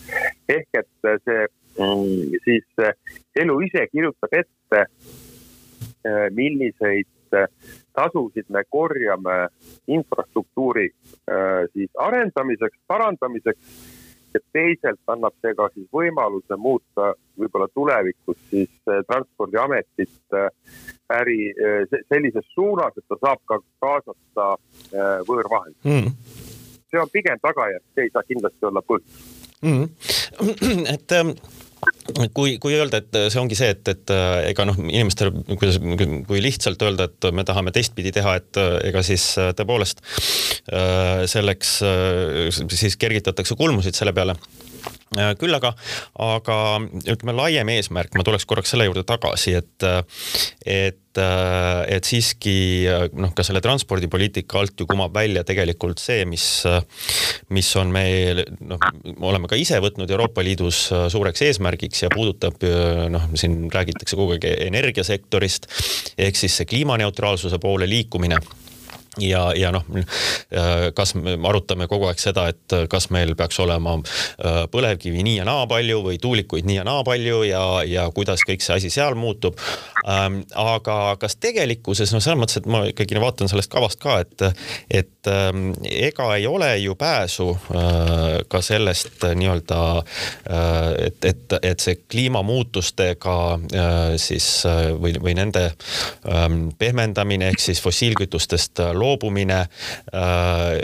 ehk 0.49 0.80
et 0.80 1.11
eh, 1.11 1.18
see 1.25 1.46
mm, 1.78 2.38
siis 2.44 2.85
eh, 2.85 2.94
elu 3.42 3.61
ise 3.68 3.87
kirjutab 3.92 4.40
ette, 4.42 4.87
milliseid 6.30 7.08
tasusid 7.96 8.46
me 8.54 8.61
korjame 8.70 9.49
infrastruktuuri 9.90 10.85
siis 11.73 11.90
arendamiseks, 11.99 12.78
parandamiseks 12.87 13.96
ja 14.37 14.43
teisalt 14.52 15.12
annab 15.12 15.35
see 15.43 15.55
ka 15.59 15.69
siis 15.75 15.87
võimaluse 15.95 16.59
muuta 16.61 17.12
võib-olla 17.40 17.69
tulevikus 17.75 18.38
siis 18.50 18.71
Transpordiametit 19.09 20.37
äri 21.16 21.40
eh, 21.50 21.97
sellises 22.09 22.47
suunas, 22.55 22.97
et 22.97 23.07
ta 23.09 23.19
saab 23.23 23.43
ka 23.49 23.61
kaasata 23.85 24.49
eh, 24.93 25.19
võõrvahendeid 25.28 25.90
mm.. 25.90 26.14
see 26.90 27.02
on 27.02 27.12
pigem 27.12 27.43
tagajärg, 27.43 27.85
see 27.95 28.09
ei 28.09 28.14
saa 28.14 28.26
kindlasti 28.28 28.71
olla 28.71 28.85
põhjus 28.87 29.46
mm.. 29.63 29.89
et 30.95 31.17
ähm, 31.17 31.33
kui, 32.35 32.57
kui 32.63 32.77
öelda, 32.77 33.01
et 33.03 33.19
see 33.33 33.41
ongi 33.41 33.59
see, 33.59 33.71
et, 33.75 33.83
et 33.93 34.13
äh, 34.15 34.51
ega 34.53 34.67
noh, 34.69 34.79
inimestel, 34.85 35.33
kuidas, 35.53 35.79
kui 36.29 36.43
lihtsalt 36.45 36.83
öelda, 36.87 37.09
et 37.11 37.29
me 37.35 37.45
tahame 37.47 37.73
teistpidi 37.75 38.15
teha, 38.17 38.37
et 38.41 38.61
äh, 38.63 38.77
ega 38.91 39.05
siis 39.07 39.33
tõepoolest 39.59 40.03
selleks 41.31 41.77
siis 42.75 42.97
kergitatakse 42.99 43.55
kulmusid 43.59 43.95
selle 43.95 44.15
peale. 44.17 44.35
Äh, 44.35 44.75
küll 45.15 45.55
aga, 45.55 45.73
aga 46.21 46.57
ütleme, 47.07 47.35
laiem 47.37 47.69
eesmärk, 47.77 48.17
ma 48.17 48.25
tuleks 48.27 48.47
korraks 48.49 48.73
selle 48.75 48.89
juurde 48.89 49.05
tagasi, 49.07 49.55
et, 49.61 49.87
et, 50.67 51.21
et 51.95 52.09
siiski 52.11 52.57
noh, 53.15 53.31
ka 53.37 53.47
selle 53.47 53.63
transpordipoliitika 53.65 54.61
alt 54.61 54.83
ju 54.83 54.89
kumab 54.91 55.15
välja 55.17 55.45
tegelikult 55.47 56.03
see, 56.03 56.27
mis, 56.29 56.49
mis 57.55 57.71
on 57.81 57.95
meil 57.95 58.43
noh, 58.67 58.83
oleme 59.31 59.49
ka 59.51 59.59
ise 59.61 59.79
võtnud 59.83 60.11
Euroopa 60.11 60.45
Liidus 60.45 60.89
suureks 61.15 61.47
eesmärgiks 61.49 62.03
ja 62.05 62.13
puudutab 62.13 62.67
noh, 63.13 63.31
siin 63.39 63.71
räägitakse 63.73 64.19
kogu 64.19 64.37
aeg 64.37 64.51
energiasektorist 64.67 65.71
ehk 66.19 66.39
siis 66.39 66.59
see 66.59 66.69
kliimaneutraalsuse 66.75 67.63
poole 67.63 67.89
liikumine 67.89 68.43
ja, 69.20 69.49
ja 69.56 69.73
noh, 69.75 69.85
kas 70.94 71.14
me 71.16 71.37
arutame 71.49 71.87
kogu 71.88 72.08
aeg 72.11 72.20
seda, 72.20 72.46
et 72.52 72.76
kas 72.90 73.08
meil 73.14 73.35
peaks 73.38 73.58
olema 73.62 73.96
äh, 73.96 74.64
põlevkivi 74.73 75.25
nii 75.26 75.38
ja 75.40 75.46
naa 75.49 75.66
palju 75.70 76.02
või 76.04 76.18
tuulikuid 76.23 76.66
nii 76.68 76.80
ja 76.80 76.87
naa 76.87 77.04
palju 77.06 77.42
ja, 77.49 77.62
ja 77.87 78.06
kuidas 78.14 78.44
kõik 78.46 78.64
see 78.64 78.76
asi 78.76 78.90
seal 78.92 79.16
muutub. 79.18 79.58
Ähm, 80.06 80.40
aga 80.54 81.16
kas 81.20 81.38
tegelikkuses, 81.42 82.12
no 82.14 82.20
selles 82.23 82.40
mõttes, 82.40 82.61
et 82.61 82.68
ma 82.70 82.85
ikkagi 82.90 83.18
vaatan 83.23 83.50
sellest 83.50 83.73
kavast 83.73 84.00
ka, 84.02 84.18
et, 84.25 84.46
et 85.02 85.30
ähm, 85.30 85.73
ega 85.90 86.28
ei 86.37 86.46
ole 86.50 86.70
ju 86.82 86.96
pääsu 86.99 87.50
äh, 87.56 88.25
ka 88.49 88.62
sellest 88.64 89.25
nii-öelda, 89.26 89.80
äh, 90.50 91.08
et, 91.08 91.30
et, 91.32 91.58
et 91.62 91.82
see 91.82 91.99
kliimamuutustega 92.06 93.37
siis 94.20 94.46
või, 95.00 95.14
või 95.23 95.35
nende 95.37 95.62
ähm, 96.30 96.68
pehmendamine 96.78 97.50
ehk 97.52 97.62
siis 97.62 97.80
fossiilkütustest 97.82 98.82
loobumine 98.94 99.06
loobumine, 99.07 99.61
äh, 100.11 100.81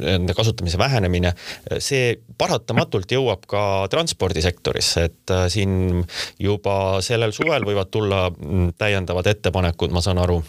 nende 0.00 0.36
kasutamise 0.36 0.80
vähenemine, 0.80 1.34
see 1.78 2.16
paratamatult 2.38 3.10
jõuab 3.14 3.46
ka 3.50 3.62
transpordisektorisse, 3.92 5.06
et 5.10 5.34
äh, 5.34 5.46
siin 5.52 6.02
juba 6.40 6.98
sellel 7.04 7.34
suvel 7.36 7.66
võivad 7.68 7.92
tulla 7.92 8.26
mm, 8.30 8.74
täiendavad 8.80 9.30
ettepanekud, 9.30 9.94
ma 9.94 10.02
saan 10.04 10.22
aru 10.22 10.40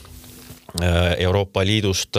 Euroopa 1.18 1.66
Liidust 1.66 2.18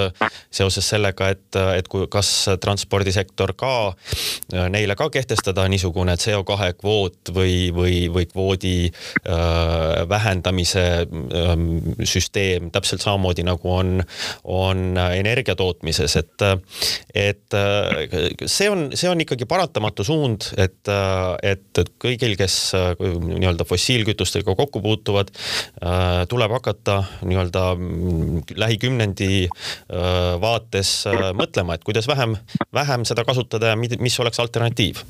seoses 0.50 0.88
sellega, 0.88 1.28
et, 1.32 1.58
et 1.76 1.88
kui, 1.88 2.06
kas 2.12 2.28
transpordisektor 2.60 3.54
ka, 3.58 3.72
äh, 4.52 4.68
neile 4.72 4.96
ka 4.98 5.08
kehtestada 5.12 5.64
niisugune 5.72 6.16
CO2 6.20 6.72
kvoot 6.80 7.32
või, 7.34 7.70
või, 7.74 7.96
või 8.12 8.26
kvoodi 8.30 8.74
äh, 8.88 10.02
vähendamise 10.08 10.84
äh, 11.02 11.52
süsteem 12.08 12.70
täpselt 12.74 13.04
samamoodi 13.04 13.44
nagu 13.46 13.72
on, 13.72 14.02
on 14.44 14.98
energia 14.98 15.56
tootmises, 15.58 16.16
et, 16.20 16.46
et 17.14 17.56
äh, 17.58 18.28
see 18.46 18.70
on, 18.70 18.90
see 18.98 19.10
on 19.10 19.22
ikkagi 19.24 19.48
paratamatu 19.48 20.04
suund, 20.06 20.50
et, 20.60 20.90
et 21.42 21.82
kõigil, 22.02 22.36
kes 22.38 22.56
nii-öelda 23.00 23.66
fossiilkütustega 23.68 24.56
kokku 24.58 24.82
puutuvad 24.82 25.32
äh,, 25.32 26.24
tuleb 26.30 26.52
hakata 26.58 27.02
nii-öelda 27.26 27.64
lähikümnendi 28.56 29.46
äh, 29.46 30.40
vaates 30.40 31.06
äh, 31.06 31.30
mõtlema, 31.36 31.76
et 31.76 31.84
kuidas 31.86 32.08
vähem, 32.08 32.36
vähem 32.74 33.06
seda 33.08 33.24
kasutada 33.28 33.72
ja 33.72 33.76
mis 33.78 34.20
oleks 34.20 34.40
alternatiiv? 34.40 35.02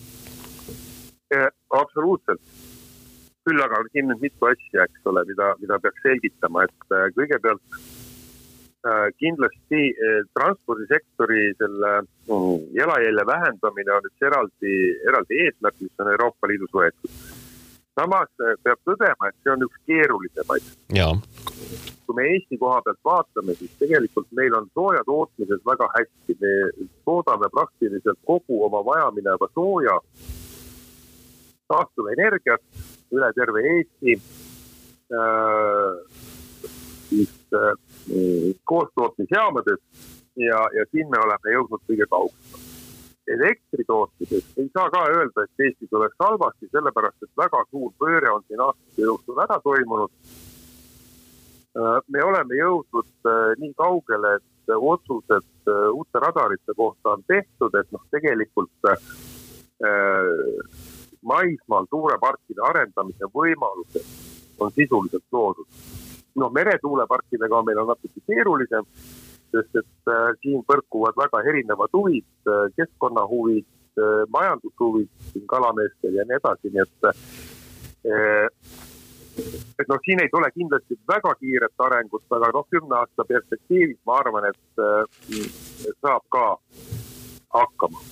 absoluutselt. 1.73 2.41
küll 3.49 3.59
aga 3.65 3.79
on 3.81 3.89
siin 3.91 4.07
nüüd 4.11 4.21
mitu 4.23 4.47
asja, 4.47 4.85
eks 4.85 5.09
ole, 5.11 5.25
mida, 5.27 5.55
mida 5.59 5.79
peaks 5.83 6.05
selgitama, 6.05 6.67
et 6.69 6.95
äh, 6.95 7.09
kõigepealt 7.17 7.83
kindlasti 9.15 9.93
transpordisektori 10.35 11.53
selle 11.55 11.91
mm, 12.03 12.65
jalajälje 12.75 13.25
vähendamine 13.29 13.95
on 13.95 14.09
üks 14.09 14.27
eraldi, 14.27 14.75
eraldi 15.07 15.39
eesmärk, 15.45 15.79
mis 15.85 16.03
on 16.03 16.11
Euroopa 16.17 16.51
Liidus 16.51 16.75
võetud. 16.75 17.15
samas 17.95 18.35
peab 18.67 18.83
tõdema, 18.83 19.31
et 19.31 19.39
see 19.39 19.55
on 19.55 19.67
üks 19.69 19.83
keerulisemaid 19.87 20.77
kui 22.07 22.17
me 22.19 22.29
Eesti 22.35 22.59
koha 22.59 22.81
pealt 22.85 23.01
vaatame, 23.05 23.55
siis 23.59 23.73
tegelikult 23.79 24.29
meil 24.39 24.55
on 24.59 24.69
sooja 24.75 25.03
tootmises 25.07 25.63
väga 25.67 25.89
hästi, 25.97 26.37
me 26.41 26.53
toodame 27.05 27.51
praktiliselt 27.53 28.19
kogu 28.27 28.65
oma 28.67 28.83
vajamineva 28.87 29.49
sooja 29.55 29.99
taastuvenergiat 31.73 32.83
üle 33.13 33.33
terve 33.37 33.65
Eesti. 33.75 34.19
Äh,. 35.13 35.97
siis 37.09 37.33
äh, 37.53 37.75
koostootmisjaamades 38.65 39.81
ja, 40.37 40.61
ja 40.77 40.85
siin 40.91 41.11
me 41.11 41.19
oleme 41.21 41.57
jõudnud 41.57 41.83
kõige 41.89 42.07
kaugemale. 42.09 42.71
Elektri 43.33 43.85
tootmises 43.87 44.47
ei 44.59 44.71
saa 44.75 44.89
ka 44.91 45.05
öelda, 45.13 45.45
et 45.45 45.65
Eestis 45.67 45.93
oleks 45.95 46.17
halvasti, 46.19 46.71
sellepärast 46.73 47.23
et 47.23 47.37
väga 47.39 47.61
suur 47.71 47.93
pööre 48.01 48.33
on 48.33 48.43
siin 48.49 48.65
aastate 48.65 49.05
jooksul 49.05 49.39
ära 49.45 49.61
toimunud 49.63 50.11
me 51.75 52.25
oleme 52.25 52.59
jõudnud 52.59 53.29
äh, 53.29 53.55
nii 53.61 53.73
kaugele, 53.79 54.37
et 54.37 54.75
otsused 54.77 55.71
äh, 55.71 55.89
uute 55.95 56.21
radarite 56.21 56.75
kohta 56.77 57.17
on 57.17 57.25
tehtud, 57.29 57.75
et 57.81 57.89
noh, 57.93 58.05
tegelikult 58.15 58.71
maismaal 61.27 61.89
tuuleparkide 61.91 62.63
arendamise 62.63 63.27
võimalused 63.35 64.05
on 64.63 64.71
sisuliselt 64.77 65.25
loodud. 65.33 65.67
noh, 66.39 66.53
meretuuleparkidega 66.55 67.63
meil 67.67 67.81
on 67.83 67.91
natuke 67.91 68.23
keerulisem, 68.31 68.87
sest 69.53 69.81
et 69.83 70.13
äh, 70.13 70.31
siin 70.41 70.63
põrkuvad 70.69 71.19
väga 71.19 71.43
erinevad 71.51 71.93
huvid 71.93 72.25
äh,, 72.49 72.71
keskkonnahuvid 72.77 73.67
äh,, 73.99 74.23
majandushuvid 74.33 75.11
siin 75.33 75.47
kalameestel 75.51 76.17
ja 76.17 76.25
nii 76.29 76.39
edasi, 76.41 76.73
nii 76.73 76.87
et 76.87 76.99
et 79.39 79.89
noh, 79.89 80.01
siin 80.05 80.23
ei 80.23 80.31
tule 80.33 80.51
kindlasti 80.55 80.99
väga 81.09 81.35
kiiret 81.41 81.85
arengut, 81.87 82.25
aga 82.37 82.51
noh, 82.57 82.67
kümne 82.71 82.99
aasta 82.99 83.27
perspektiivis 83.29 84.01
ma 84.07 84.19
arvan, 84.21 84.49
et 84.51 84.83
äh, 84.83 85.47
saab 86.01 86.27
ka 86.33 86.45
hakkama. 87.59 88.03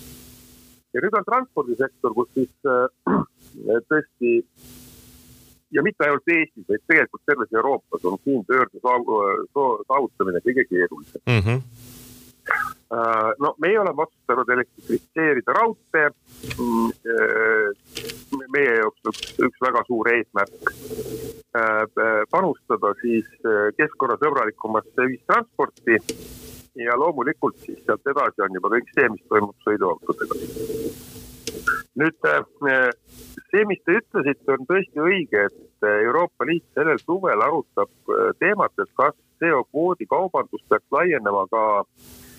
ja 0.94 1.04
nüüd 1.04 1.16
on 1.18 1.26
transpordisektor, 1.28 2.14
kus 2.16 2.32
siis 2.34 2.70
äh, 2.70 3.20
tõesti 3.92 4.34
ja 5.76 5.84
mitte 5.86 6.06
ainult 6.06 6.34
Eestis, 6.34 6.66
vaid 6.68 6.82
tegelikult 6.90 7.26
terves 7.26 7.54
Euroopas 7.54 8.04
on 8.10 8.18
siin 8.24 8.44
pöörde 8.48 8.82
saavutamine 8.82 10.42
kõige 10.46 10.66
keerulisem 10.72 11.26
mm. 11.26 11.42
-hmm 11.46 11.99
no 13.38 13.54
meie 13.62 13.78
oleme 13.80 14.02
otsustanud 14.02 14.48
elektrifitseerida 14.50 15.52
raudtee. 15.54 16.10
Mm, 16.58 16.90
meie 18.50 18.74
jaoks 18.80 19.10
üks, 19.12 19.32
üks 19.46 19.62
väga 19.62 19.82
suur 19.86 20.08
eesmärk 20.10 20.72
panustada 22.30 22.92
siis 23.00 23.26
keskkonnasõbralikumasse 23.76 25.06
ühistransporti 25.06 25.98
ja 26.84 26.94
loomulikult 26.98 27.58
siis 27.64 27.80
sealt 27.86 28.06
edasi 28.06 28.44
on 28.44 28.54
juba 28.54 28.70
kõik 28.74 28.92
see, 28.94 29.08
mis 29.10 29.24
toimub 29.32 29.66
sõiduautodega. 29.66 30.38
nüüd 31.98 32.28
see, 33.50 33.64
mis 33.66 33.82
te 33.84 33.98
ütlesite, 33.98 34.54
on 34.54 34.66
tõesti 34.70 35.02
õige, 35.02 35.46
et 35.50 35.88
Euroopa 35.90 36.46
Liit 36.46 36.66
sellel 36.78 37.02
suvel 37.02 37.42
arutab 37.42 37.90
teemat, 38.38 38.74
et 38.78 38.94
kas 38.94 39.14
CO 39.42 39.64
kvoodi 39.70 40.06
kaubandus 40.06 40.62
peaks 40.70 40.86
laienema 40.94 41.46
ka 41.50 41.64
Äh, 41.90 42.29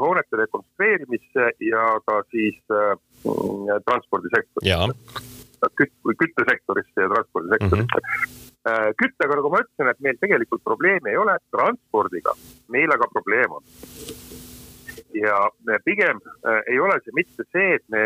hoonete 0.00 0.36
rekonstrueerimisse 0.36 1.50
ja 1.68 1.84
ka 2.06 2.22
siis 2.30 2.58
äh, 2.70 2.94
transpordisektorisse. 3.88 4.70
küt-, 5.80 6.16
küttesektorisse 6.22 7.06
ja 7.06 7.08
transpordisektorisse 7.08 8.00
mm. 8.00 8.10
-hmm. 8.10 8.94
küttega, 9.00 9.36
nagu 9.36 9.50
ma 9.50 9.62
ütlesin, 9.64 9.90
et 9.90 10.00
meil 10.00 10.20
tegelikult 10.20 10.64
probleemi 10.64 11.10
ei 11.10 11.16
ole, 11.16 11.38
transpordiga 11.56 12.36
meil 12.68 12.92
aga 12.92 13.08
probleem 13.12 13.58
on. 13.58 13.62
ja 15.14 15.48
pigem 15.84 16.20
ei 16.66 16.80
ole 16.80 17.00
see 17.04 17.14
mitte 17.14 17.44
see, 17.52 17.74
et 17.74 17.84
me 17.88 18.04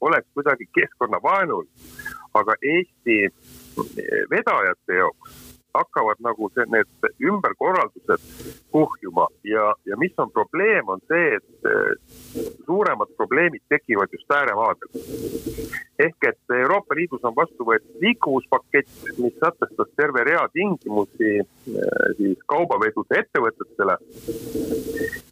oleks 0.00 0.28
kuidagi 0.34 0.66
keskkonnavaenul, 0.74 1.64
aga 2.34 2.54
Eesti 2.62 3.16
vedajate 4.30 5.00
jaoks 5.00 5.43
hakkavad 5.74 6.20
nagu 6.24 6.50
see, 6.54 6.66
need 6.74 7.08
ümberkorraldused 7.30 8.22
kuhjuma 8.74 9.26
ja, 9.44 9.72
ja 9.86 9.96
mis 9.96 10.14
on 10.18 10.30
probleem, 10.30 10.88
on 10.88 11.02
see, 11.10 11.38
et 11.38 11.68
eh, 11.70 12.44
suuremad 12.66 13.10
probleemid 13.16 13.62
tekivad 13.68 14.12
just 14.12 14.30
ääremaadel. 14.38 14.88
ehk 15.98 16.26
et 16.28 16.54
Euroopa 16.58 16.94
Liidus 16.98 17.24
on 17.24 17.34
vastu 17.36 17.66
võetud 17.68 18.00
liikuvuspakett, 18.02 18.90
mis 19.18 19.36
sätestas 19.38 19.90
terve 19.96 20.24
rea 20.30 20.46
tingimusi 20.52 21.32
eh, 21.38 22.08
siis 22.18 22.38
kaubavedude 22.50 23.20
ettevõtetele. 23.22 23.98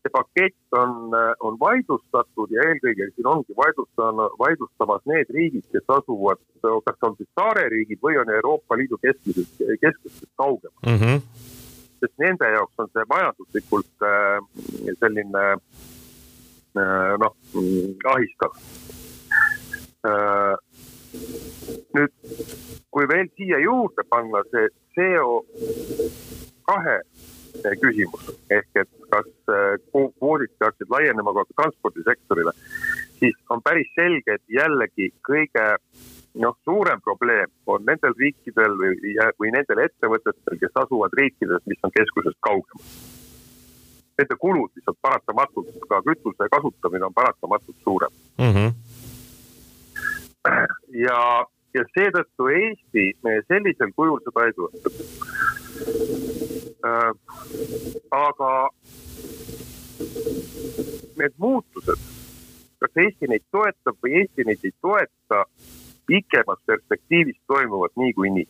see 0.02 0.12
pakett 0.18 0.78
on, 0.82 1.14
eh, 1.18 1.34
on 1.40 1.58
vaidlustatud 1.61 2.50
ja 2.50 2.68
eelkõige 2.68 3.11
siin 3.14 3.30
ongi 3.34 3.58
vaidlustanud, 3.62 4.38
vaidlustamas 4.38 5.02
need 5.06 5.30
riigid, 5.38 5.66
kes 5.72 5.87
asuvad, 5.99 6.38
kas 6.62 7.08
on 7.08 7.16
siis 7.16 7.30
saareriigid 7.38 7.99
või 8.02 8.18
on 8.22 8.30
Euroopa 8.38 8.78
Liidu 8.78 8.99
keskmisest, 9.02 9.62
keskmisest 10.32 10.36
kaugemal 10.36 10.82
mm. 10.86 10.98
-hmm. 10.98 11.20
sest 12.00 12.18
nende 12.18 12.44
jaoks 12.44 12.74
on 12.78 12.88
see 12.92 13.04
majanduslikult 13.08 13.86
äh, 14.02 14.40
selline 15.00 15.44
äh, 16.76 17.18
noh, 17.18 17.36
ahistav 18.14 18.52
äh,. 20.06 20.56
nüüd, 21.94 22.12
kui 22.90 23.08
veel 23.08 23.28
siia 23.36 23.58
juurde 23.58 24.02
panna 24.08 24.42
see 24.50 24.68
CO 24.94 25.42
kahe 26.66 27.00
küsimus 27.80 28.30
ehk 28.50 28.80
et 28.83 28.90
kas 29.12 29.28
äh, 29.52 29.76
kvoodid 29.92 30.52
peaksid 30.59 30.88
laienema 30.88 31.35
ka 31.37 31.44
transpordisektorile, 31.57 32.52
siis 33.18 33.37
on 33.50 33.61
päris 33.62 33.90
selge, 33.94 34.38
et 34.38 34.44
jällegi 34.48 35.12
kõige 35.28 35.66
noh, 36.35 36.57
suurem 36.64 37.01
probleem 37.01 37.51
on 37.66 37.85
nendel 37.87 38.14
riikidel 38.18 38.77
või, 38.79 39.14
või 39.40 39.51
nendel 39.55 39.83
ettevõtetel, 39.85 40.59
kes 40.61 40.79
asuvad 40.85 41.12
riikides, 41.18 41.64
mis 41.66 41.83
on 41.85 41.92
keskusest 41.95 42.38
kaugemal. 42.40 42.87
Nende 44.21 44.37
kulud 44.40 44.71
lihtsalt 44.77 44.99
paratamatult, 45.01 45.73
ka 45.88 46.03
kütuse 46.07 46.49
kasutamine 46.53 47.09
on 47.09 47.14
paratamatult 47.16 47.77
suurem 47.85 48.12
mm. 48.38 48.53
-hmm. 48.53 48.71
ja, 51.05 51.21
ja 51.75 51.85
seetõttu 51.95 52.49
Eesti 52.49 53.05
sellisel 53.49 53.92
kujul 53.97 54.21
seda 54.25 54.47
ei 54.47 54.53
toeta 54.53 54.88
äh,. 56.87 57.12
aga 58.11 58.53
need 61.18 61.35
muutused, 61.38 61.99
kas 62.83 63.05
Eesti 63.05 63.31
neid 63.31 63.45
toetab 63.55 63.99
või 64.03 64.18
Eesti 64.21 64.47
neid 64.49 64.64
ei 64.66 64.75
toeta 64.83 65.45
pikemas 66.07 66.59
perspektiivis 66.66 67.38
toimuvad 67.47 67.95
niikuinii. 67.97 68.47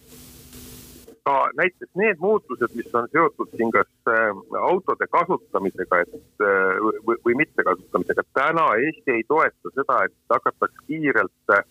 ka 1.24 1.34
näiteks 1.54 1.92
need 1.94 2.18
muutused, 2.18 2.72
mis 2.74 2.94
on 2.98 3.06
seotud 3.12 3.50
siin 3.56 3.70
kas 3.70 3.90
äh, 4.10 4.38
autode 4.58 5.06
kasutamisega, 5.06 6.00
et 6.02 6.42
äh, 6.42 6.80
või, 7.06 7.18
või 7.26 7.36
mittekasutamisega, 7.42 8.24
täna 8.34 8.64
Eesti 8.86 9.14
ei 9.20 9.22
toeta 9.28 9.70
seda, 9.76 10.00
et 10.08 10.34
hakataks 10.34 10.82
kiirelt 10.86 11.54
äh, 11.54 11.62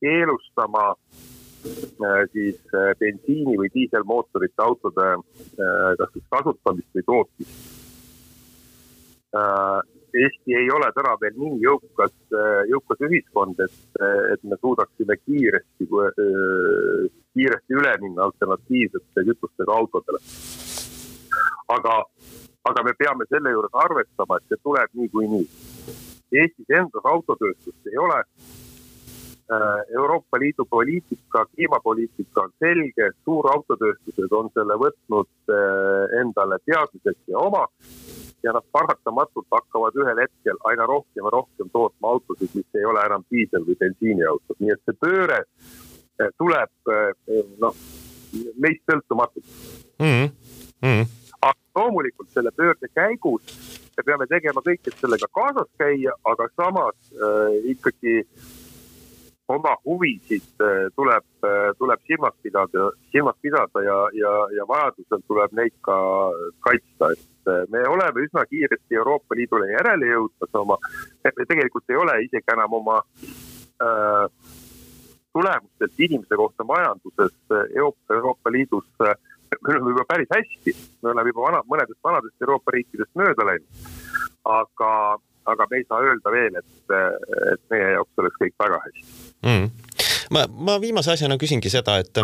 keelustama 0.00 0.94
siis 2.32 2.58
bensiini 3.00 3.54
või 3.56 3.70
diiselmootorite 3.72 4.60
autode 4.60 5.06
kas 5.56 6.10
siis 6.12 6.26
kasutamist 6.34 6.98
või 6.98 7.06
tootmist 7.06 7.83
Eesti 10.14 10.54
ei 10.54 10.68
ole 10.70 10.92
täna 10.94 11.16
veel 11.18 11.34
nii 11.34 11.56
jõukas, 11.64 12.12
jõukas 12.70 13.00
ühiskond, 13.02 13.58
et, 13.64 13.78
et 14.30 14.42
me 14.46 14.58
suudaksime 14.60 15.16
kiiresti, 15.24 15.88
kiiresti 17.34 17.78
üle 17.80 17.94
minna 18.02 18.28
alternatiivsete 18.28 19.24
kütustega 19.30 19.74
autodele. 19.74 20.20
aga, 21.74 21.94
aga 22.70 22.84
me 22.86 22.94
peame 22.94 23.26
selle 23.28 23.50
juures 23.56 23.74
arvestama, 23.86 24.38
et 24.38 24.52
see 24.52 24.62
tuleb 24.62 24.94
niikuinii. 25.00 25.48
Eestis 26.34 26.70
endas 26.78 27.10
autotööstust 27.10 27.90
ei 27.90 27.98
ole. 27.98 28.22
Euroopa 29.98 30.38
Liidu 30.38 30.64
poliitika, 30.64 31.44
kliimapoliitika 31.54 32.46
on 32.46 32.54
selge, 32.62 33.10
suurautotööstused 33.26 34.32
on 34.32 34.48
selle 34.54 34.78
võtnud 34.80 35.56
endale 36.22 36.58
teadmiseks 36.64 37.34
ja 37.34 37.42
omaks 37.42 38.22
ja 38.44 38.52
nad 38.52 38.66
paratamatult 38.72 39.46
hakkavad 39.50 39.96
ühel 40.00 40.20
hetkel 40.20 40.60
aina 40.70 40.86
rohkem 40.86 41.24
ja 41.24 41.32
rohkem 41.32 41.70
tootma 41.72 42.14
autosid, 42.14 42.52
mis 42.54 42.78
ei 42.80 42.84
ole 42.84 43.04
enam 43.06 43.24
diisel- 43.32 43.66
või 43.68 43.78
bensiiniautod, 43.80 44.60
nii 44.60 44.74
et 44.74 44.82
see 44.84 44.98
pööre 45.00 45.40
eh, 45.44 46.30
tuleb 46.38 46.94
eh, 46.96 47.40
noh, 47.62 47.78
meist 48.60 48.84
sõltumatult 48.90 49.48
mm. 50.02 50.28
-hmm. 50.84 51.08
aga 51.40 51.80
loomulikult 51.80 52.30
selle 52.34 52.52
pöörde 52.52 52.90
käigus 52.94 53.82
me 53.96 54.02
peame 54.02 54.26
tegema 54.30 54.62
kõik, 54.64 54.82
et 54.88 54.98
sellega 55.00 55.28
kaasas 55.34 55.70
käia, 55.78 56.14
aga 56.26 56.48
samas 56.58 56.96
äh, 57.14 57.58
ikkagi 57.74 58.16
oma 59.48 59.74
huvisid 59.84 60.62
tuleb, 60.96 61.24
tuleb 61.78 62.00
silmas 62.08 62.34
pidada, 62.42 62.88
silmas 63.12 63.36
pidada 63.42 63.82
ja, 63.84 63.96
ja, 64.16 64.32
ja 64.56 64.64
vajadusel 64.68 65.20
tuleb 65.28 65.52
neid 65.52 65.74
ka 65.84 65.96
kaitsta, 66.64 67.10
et 67.12 67.52
äh, 67.52 67.64
me 67.68 67.84
oleme 67.88 68.24
üsna 68.24 68.46
kiiresti 68.48 69.00
Euroopa 69.00 69.36
Liidule 69.36 69.68
järele 69.72 70.08
jõudmas 70.14 70.60
oma, 70.60 70.78
me 71.24 71.48
tegelikult 71.48 71.92
ei 71.92 72.00
ole 72.00 72.16
isegi 72.24 72.56
enam 72.56 72.78
oma 72.80 73.02
äh, 73.84 74.26
tulemustelt 75.34 75.92
inimese 75.98 76.36
kohta 76.36 76.64
majanduses 76.64 77.36
äh, 77.52 77.66
Euroopa, 77.76 78.52
Liidus 78.52 78.86
äh, 79.02 79.14
me 79.62 79.74
oleme 79.74 79.90
juba 79.90 80.04
päris 80.08 80.30
hästi, 80.34 80.76
me 81.02 81.10
oleme 81.10 81.32
juba 81.32 81.48
vana, 81.48 81.62
mõnedest 81.70 82.00
vanadest 82.04 82.42
Euroopa 82.46 82.74
riikidest 82.76 83.10
mööda 83.18 83.46
läinud. 83.50 83.92
aga, 84.44 84.90
aga 85.52 85.66
me 85.70 85.80
ei 85.80 85.86
saa 85.88 86.02
öelda 86.04 86.34
veel, 86.34 86.58
et, 86.60 86.96
et 87.52 87.62
meie 87.72 87.94
jaoks 87.96 88.22
oleks 88.22 88.40
kõik 88.42 88.54
väga 88.64 88.82
hästi. 88.86 89.06
Mm.. 89.44 89.70
ma, 90.36 90.46
ma 90.70 90.78
viimase 90.82 91.14
asjana 91.14 91.38
küsingi 91.40 91.72
seda, 91.72 91.98
et 92.02 92.22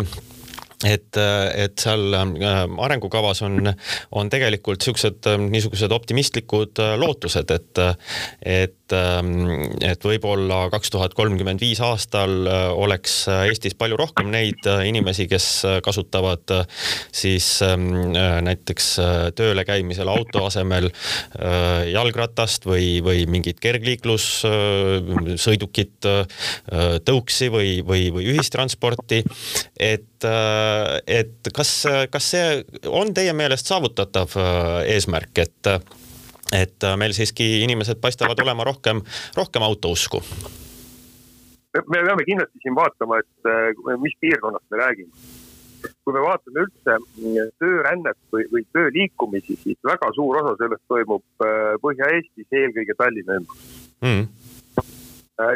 et, 0.87 1.17
et 1.17 1.77
seal 1.81 2.15
äh, 2.17 2.61
arengukavas 2.85 3.43
on, 3.45 3.71
on 4.17 4.29
tegelikult 4.33 4.81
siuksed 4.85 5.29
äh, 5.29 5.37
niisugused 5.41 5.93
optimistlikud 5.93 6.81
äh, 6.81 6.95
lootused, 6.99 7.53
et, 7.53 7.81
et 8.41 8.80
ähm, 8.95 9.31
et 9.83 10.03
võib-olla 10.05 10.69
kaks 10.73 10.89
tuhat 10.93 11.13
kolmkümmend 11.17 11.59
viis 11.61 11.79
aastal 11.83 12.47
oleks 12.75 13.27
Eestis 13.31 13.75
palju 13.77 13.97
rohkem 13.99 14.31
neid 14.33 14.65
inimesi, 14.85 15.27
kes 15.31 15.45
kasutavad 15.85 16.51
siis 17.15 17.61
ähm, 17.65 18.11
näiteks 18.45 18.99
tööle 19.37 19.63
käimisel 19.67 20.07
auto 20.11 20.45
asemel 20.47 20.89
jalgratast 21.91 22.65
või, 22.67 23.01
või 23.03 23.25
mingit 23.31 23.59
kergliiklussõidukit, 23.63 26.05
tõuksi 27.05 27.49
või, 27.53 27.81
või, 27.85 28.11
või 28.13 28.25
ühistransporti. 28.33 29.23
et, 29.79 30.23
et 31.07 31.47
kas, 31.53 31.85
kas 32.11 32.31
see 32.33 32.63
on 32.89 33.13
teie 33.13 33.33
meelest 33.37 33.67
saavutatav 33.71 34.29
eesmärk, 34.85 35.37
et 35.45 35.67
et 36.51 36.83
äh, 36.83 36.97
meil 36.99 37.13
siiski 37.15 37.61
inimesed 37.65 38.01
paistavad 38.03 38.39
olema 38.43 38.65
rohkem, 38.67 39.01
rohkem 39.37 39.63
autousku. 39.63 40.21
me 41.73 42.01
peame 42.03 42.25
kindlasti 42.27 42.59
siin 42.63 42.75
vaatama, 42.75 43.21
et 43.23 43.51
äh, 43.51 43.95
mis 44.01 44.17
piirkonnast 44.19 44.65
me 44.71 44.81
räägime. 44.83 45.11
kui 46.05 46.13
me 46.13 46.21
vaatame 46.21 46.65
üldse 46.65 46.97
mm, 46.99 47.55
töörännet 47.61 48.19
või, 48.33 48.45
või 48.51 48.65
töö 48.73 48.91
liikumisi, 48.93 49.55
siis 49.63 49.79
väga 49.87 50.11
suur 50.15 50.37
osa 50.43 50.53
sellest 50.59 50.83
toimub 50.87 51.23
äh, 51.45 51.73
Põhja-Eestis, 51.81 52.49
eelkõige 52.51 52.97
Tallinna 52.97 53.39
ümbruses 53.41 53.89
mm.. 54.05 54.27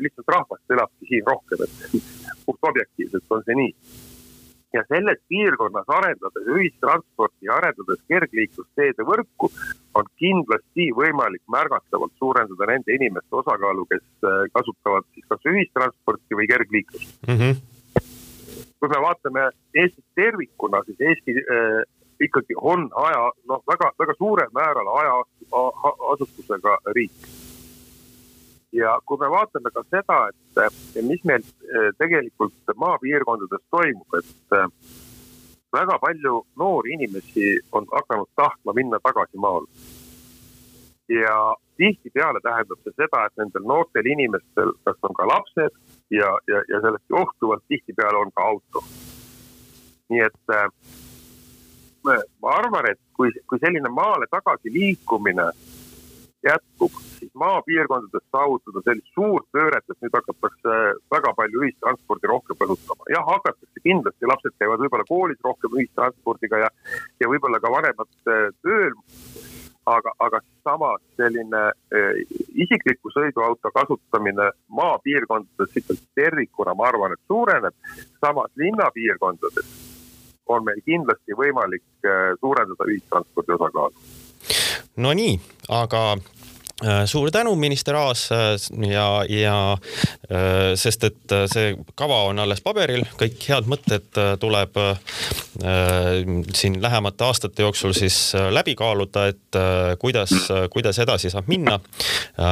lihtsalt 0.01 0.33
rahvast 0.33 0.77
elabki 0.77 1.11
siin 1.11 1.29
rohkem, 1.29 1.67
et 1.67 2.03
puht 2.47 2.69
objektiivselt 2.71 3.37
on 3.37 3.45
see 3.45 3.59
nii 3.61 3.73
ja 4.75 4.83
selles 4.89 5.19
piirkonnas 5.31 5.87
arendades 5.97 6.49
ühistransporti 6.55 7.47
ja 7.49 7.57
arendades 7.59 8.01
kergliiklusteede 8.11 9.05
võrku, 9.07 9.49
on 9.95 10.09
kindlasti 10.21 10.89
võimalik 10.99 11.43
märgatavalt 11.51 12.13
suurendada 12.19 12.69
nende 12.71 12.95
inimeste 12.95 13.39
osakaalu, 13.41 13.87
kes 13.91 14.03
äh, 14.27 14.43
kasutavad 14.57 15.07
siis 15.13 15.25
kas 15.31 15.49
ühistransporti 15.51 16.39
või 16.39 16.49
kergliiklust 16.51 17.27
mm. 17.27 17.39
-hmm. 17.39 17.53
kui 18.79 18.89
me 18.91 19.01
vaatame 19.07 19.49
Eestit 19.75 20.05
tervikuna, 20.15 20.83
siis 20.85 20.99
Eesti 20.99 21.39
äh, 21.39 21.81
ikkagi 22.19 22.55
on 22.61 22.89
aja, 23.07 23.31
noh, 23.49 23.63
väga, 23.67 23.91
väga 23.99 24.13
suurel 24.17 24.51
määral 24.55 24.87
hajaasustusega 24.97 26.77
riik 26.95 27.44
ja 28.75 28.99
kui 29.05 29.19
me 29.21 29.29
vaatame 29.31 29.71
ka 29.73 29.83
seda, 29.89 30.19
et 30.31 31.01
mis 31.07 31.23
meil 31.27 31.43
eh, 31.43 31.89
tegelikult 31.99 32.75
maapiirkondades 32.83 33.63
toimub, 33.71 34.17
et 34.19 34.57
eh, 34.59 34.95
väga 35.75 35.99
palju 36.03 36.41
noori 36.61 36.95
inimesi 36.97 37.53
on 37.71 37.87
hakanud 37.91 38.31
tahtma 38.35 38.75
minna 38.75 38.99
tagasi 39.03 39.37
maale. 39.37 39.67
ja 41.09 41.55
tihtipeale 41.77 42.39
tähendab 42.43 42.79
see 42.83 42.93
seda, 42.97 43.25
et 43.25 43.41
nendel 43.41 43.65
noortel 43.71 44.07
inimestel, 44.09 44.71
kas 44.83 44.97
on 45.05 45.13
ka 45.13 45.27
lapsed 45.29 45.73
ja, 46.09 46.31
ja, 46.49 46.61
ja 46.71 46.79
sellest 46.81 47.05
johtuvalt 47.09 47.63
tihtipeale 47.69 48.17
on 48.17 48.31
ka 48.35 48.47
auto. 48.51 48.83
nii 50.09 50.21
et 50.21 50.53
äh, 50.53 50.67
ma 52.41 52.57
arvan, 52.59 52.89
et 52.91 52.99
kui, 53.13 53.31
kui 53.49 53.61
selline 53.61 53.89
maale 53.89 54.27
tagasi 54.31 54.73
liikumine 54.73 55.49
jätkub, 56.45 56.97
maapiirkondades 57.39 58.23
saavutada 58.31 58.83
sellist 58.85 59.11
suurt 59.13 59.47
pööret, 59.55 59.83
et 59.89 60.03
nüüd 60.03 60.15
hakatakse 60.15 60.77
väga 61.13 61.33
palju 61.37 61.63
ühistranspordi 61.65 62.31
rohkem 62.31 62.59
kasutama. 62.61 63.09
jah, 63.13 63.25
hakatakse 63.27 63.83
kindlasti, 63.83 64.29
lapsed 64.31 64.55
käivad 64.59 64.83
võib-olla 64.83 65.07
koolis 65.09 65.41
rohkem 65.43 65.77
ühistranspordiga 65.79 66.63
ja, 66.65 66.69
ja 67.21 67.31
võib-olla 67.31 67.59
ka 67.63 67.71
vanemad 67.73 68.11
äh, 68.31 68.47
tööl. 68.65 68.95
aga, 69.85 70.11
aga 70.25 70.39
samas 70.65 71.01
selline 71.13 71.59
eh, 71.93 72.23
isikliku 72.57 73.11
sõiduauto 73.13 73.69
kasutamine 73.69 74.47
maapiirkondades 74.73 75.77
ikkagi 75.77 76.01
tervikuna, 76.17 76.73
ma 76.73 76.87
arvan, 76.89 77.13
et 77.13 77.21
suureneb. 77.29 77.75
samas 78.17 78.49
linnapiirkondades 78.57 79.69
on 80.49 80.65
meil 80.65 80.81
kindlasti 80.89 81.37
võimalik 81.37 81.85
eh, 82.01 82.33
suurendada 82.41 82.89
ühistranspordi 82.89 83.57
osakaalu 83.59 83.93
Nonii, 84.97 85.37
aga 85.69 86.01
Äh, 86.15 86.44
suur 87.05 87.31
tänu, 87.31 87.55
minister 87.55 87.95
Aas 87.95 88.31
äh, 88.31 88.55
ja, 88.89 89.23
ja 89.29 89.77
äh, 90.27 90.73
sest 90.75 91.05
et 91.07 91.35
see 91.47 91.69
kava 91.95 92.17
on 92.27 92.39
alles 92.43 92.59
paberil, 92.63 93.05
kõik 93.15 93.45
head 93.47 93.69
mõtted 93.71 94.19
tuleb 94.41 94.75
siin 96.55 96.75
lähemate 96.83 97.23
aastate 97.23 97.63
jooksul 97.63 97.93
siis 97.95 98.17
läbi 98.51 98.73
kaaluda, 98.75 99.23
et 99.31 99.57
kuidas, 100.01 100.33
kuidas 100.73 100.99
edasi 100.99 101.31
saab 101.31 101.47
minna, 101.47 101.77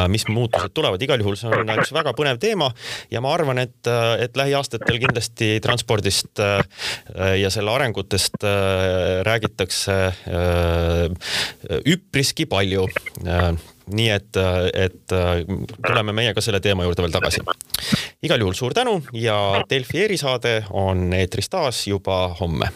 mis 0.08 0.24
muutused 0.32 0.72
tulevad, 0.74 1.04
igal 1.04 1.20
juhul 1.20 1.36
see 1.40 1.52
on 1.52 1.74
üks 1.76 1.92
väga 1.96 2.14
põnev 2.16 2.40
teema 2.40 2.70
ja 3.12 3.20
ma 3.24 3.34
arvan, 3.36 3.60
et, 3.66 3.92
et 4.24 4.40
lähiaastatel 4.40 5.02
kindlasti 5.04 5.58
transpordist 5.64 6.40
ja 6.40 7.52
selle 7.54 7.76
arengutest 7.76 8.40
räägitakse 9.28 10.00
üpriski 11.84 12.48
palju 12.48 12.88
nii 13.92 14.10
et, 14.10 14.40
et 14.74 15.16
tuleme 15.88 16.16
meie 16.16 16.34
ka 16.34 16.42
selle 16.42 16.62
teema 16.64 16.88
juurde 16.88 17.04
veel 17.04 17.16
tagasi. 17.16 17.44
igal 18.24 18.40
juhul 18.40 18.56
suur 18.58 18.74
tänu 18.74 19.02
ja 19.14 19.38
Delfi 19.70 20.04
erisaade 20.06 20.64
on 20.72 21.14
eetris 21.14 21.50
taas 21.50 21.88
juba 21.88 22.28
homme 22.40 22.72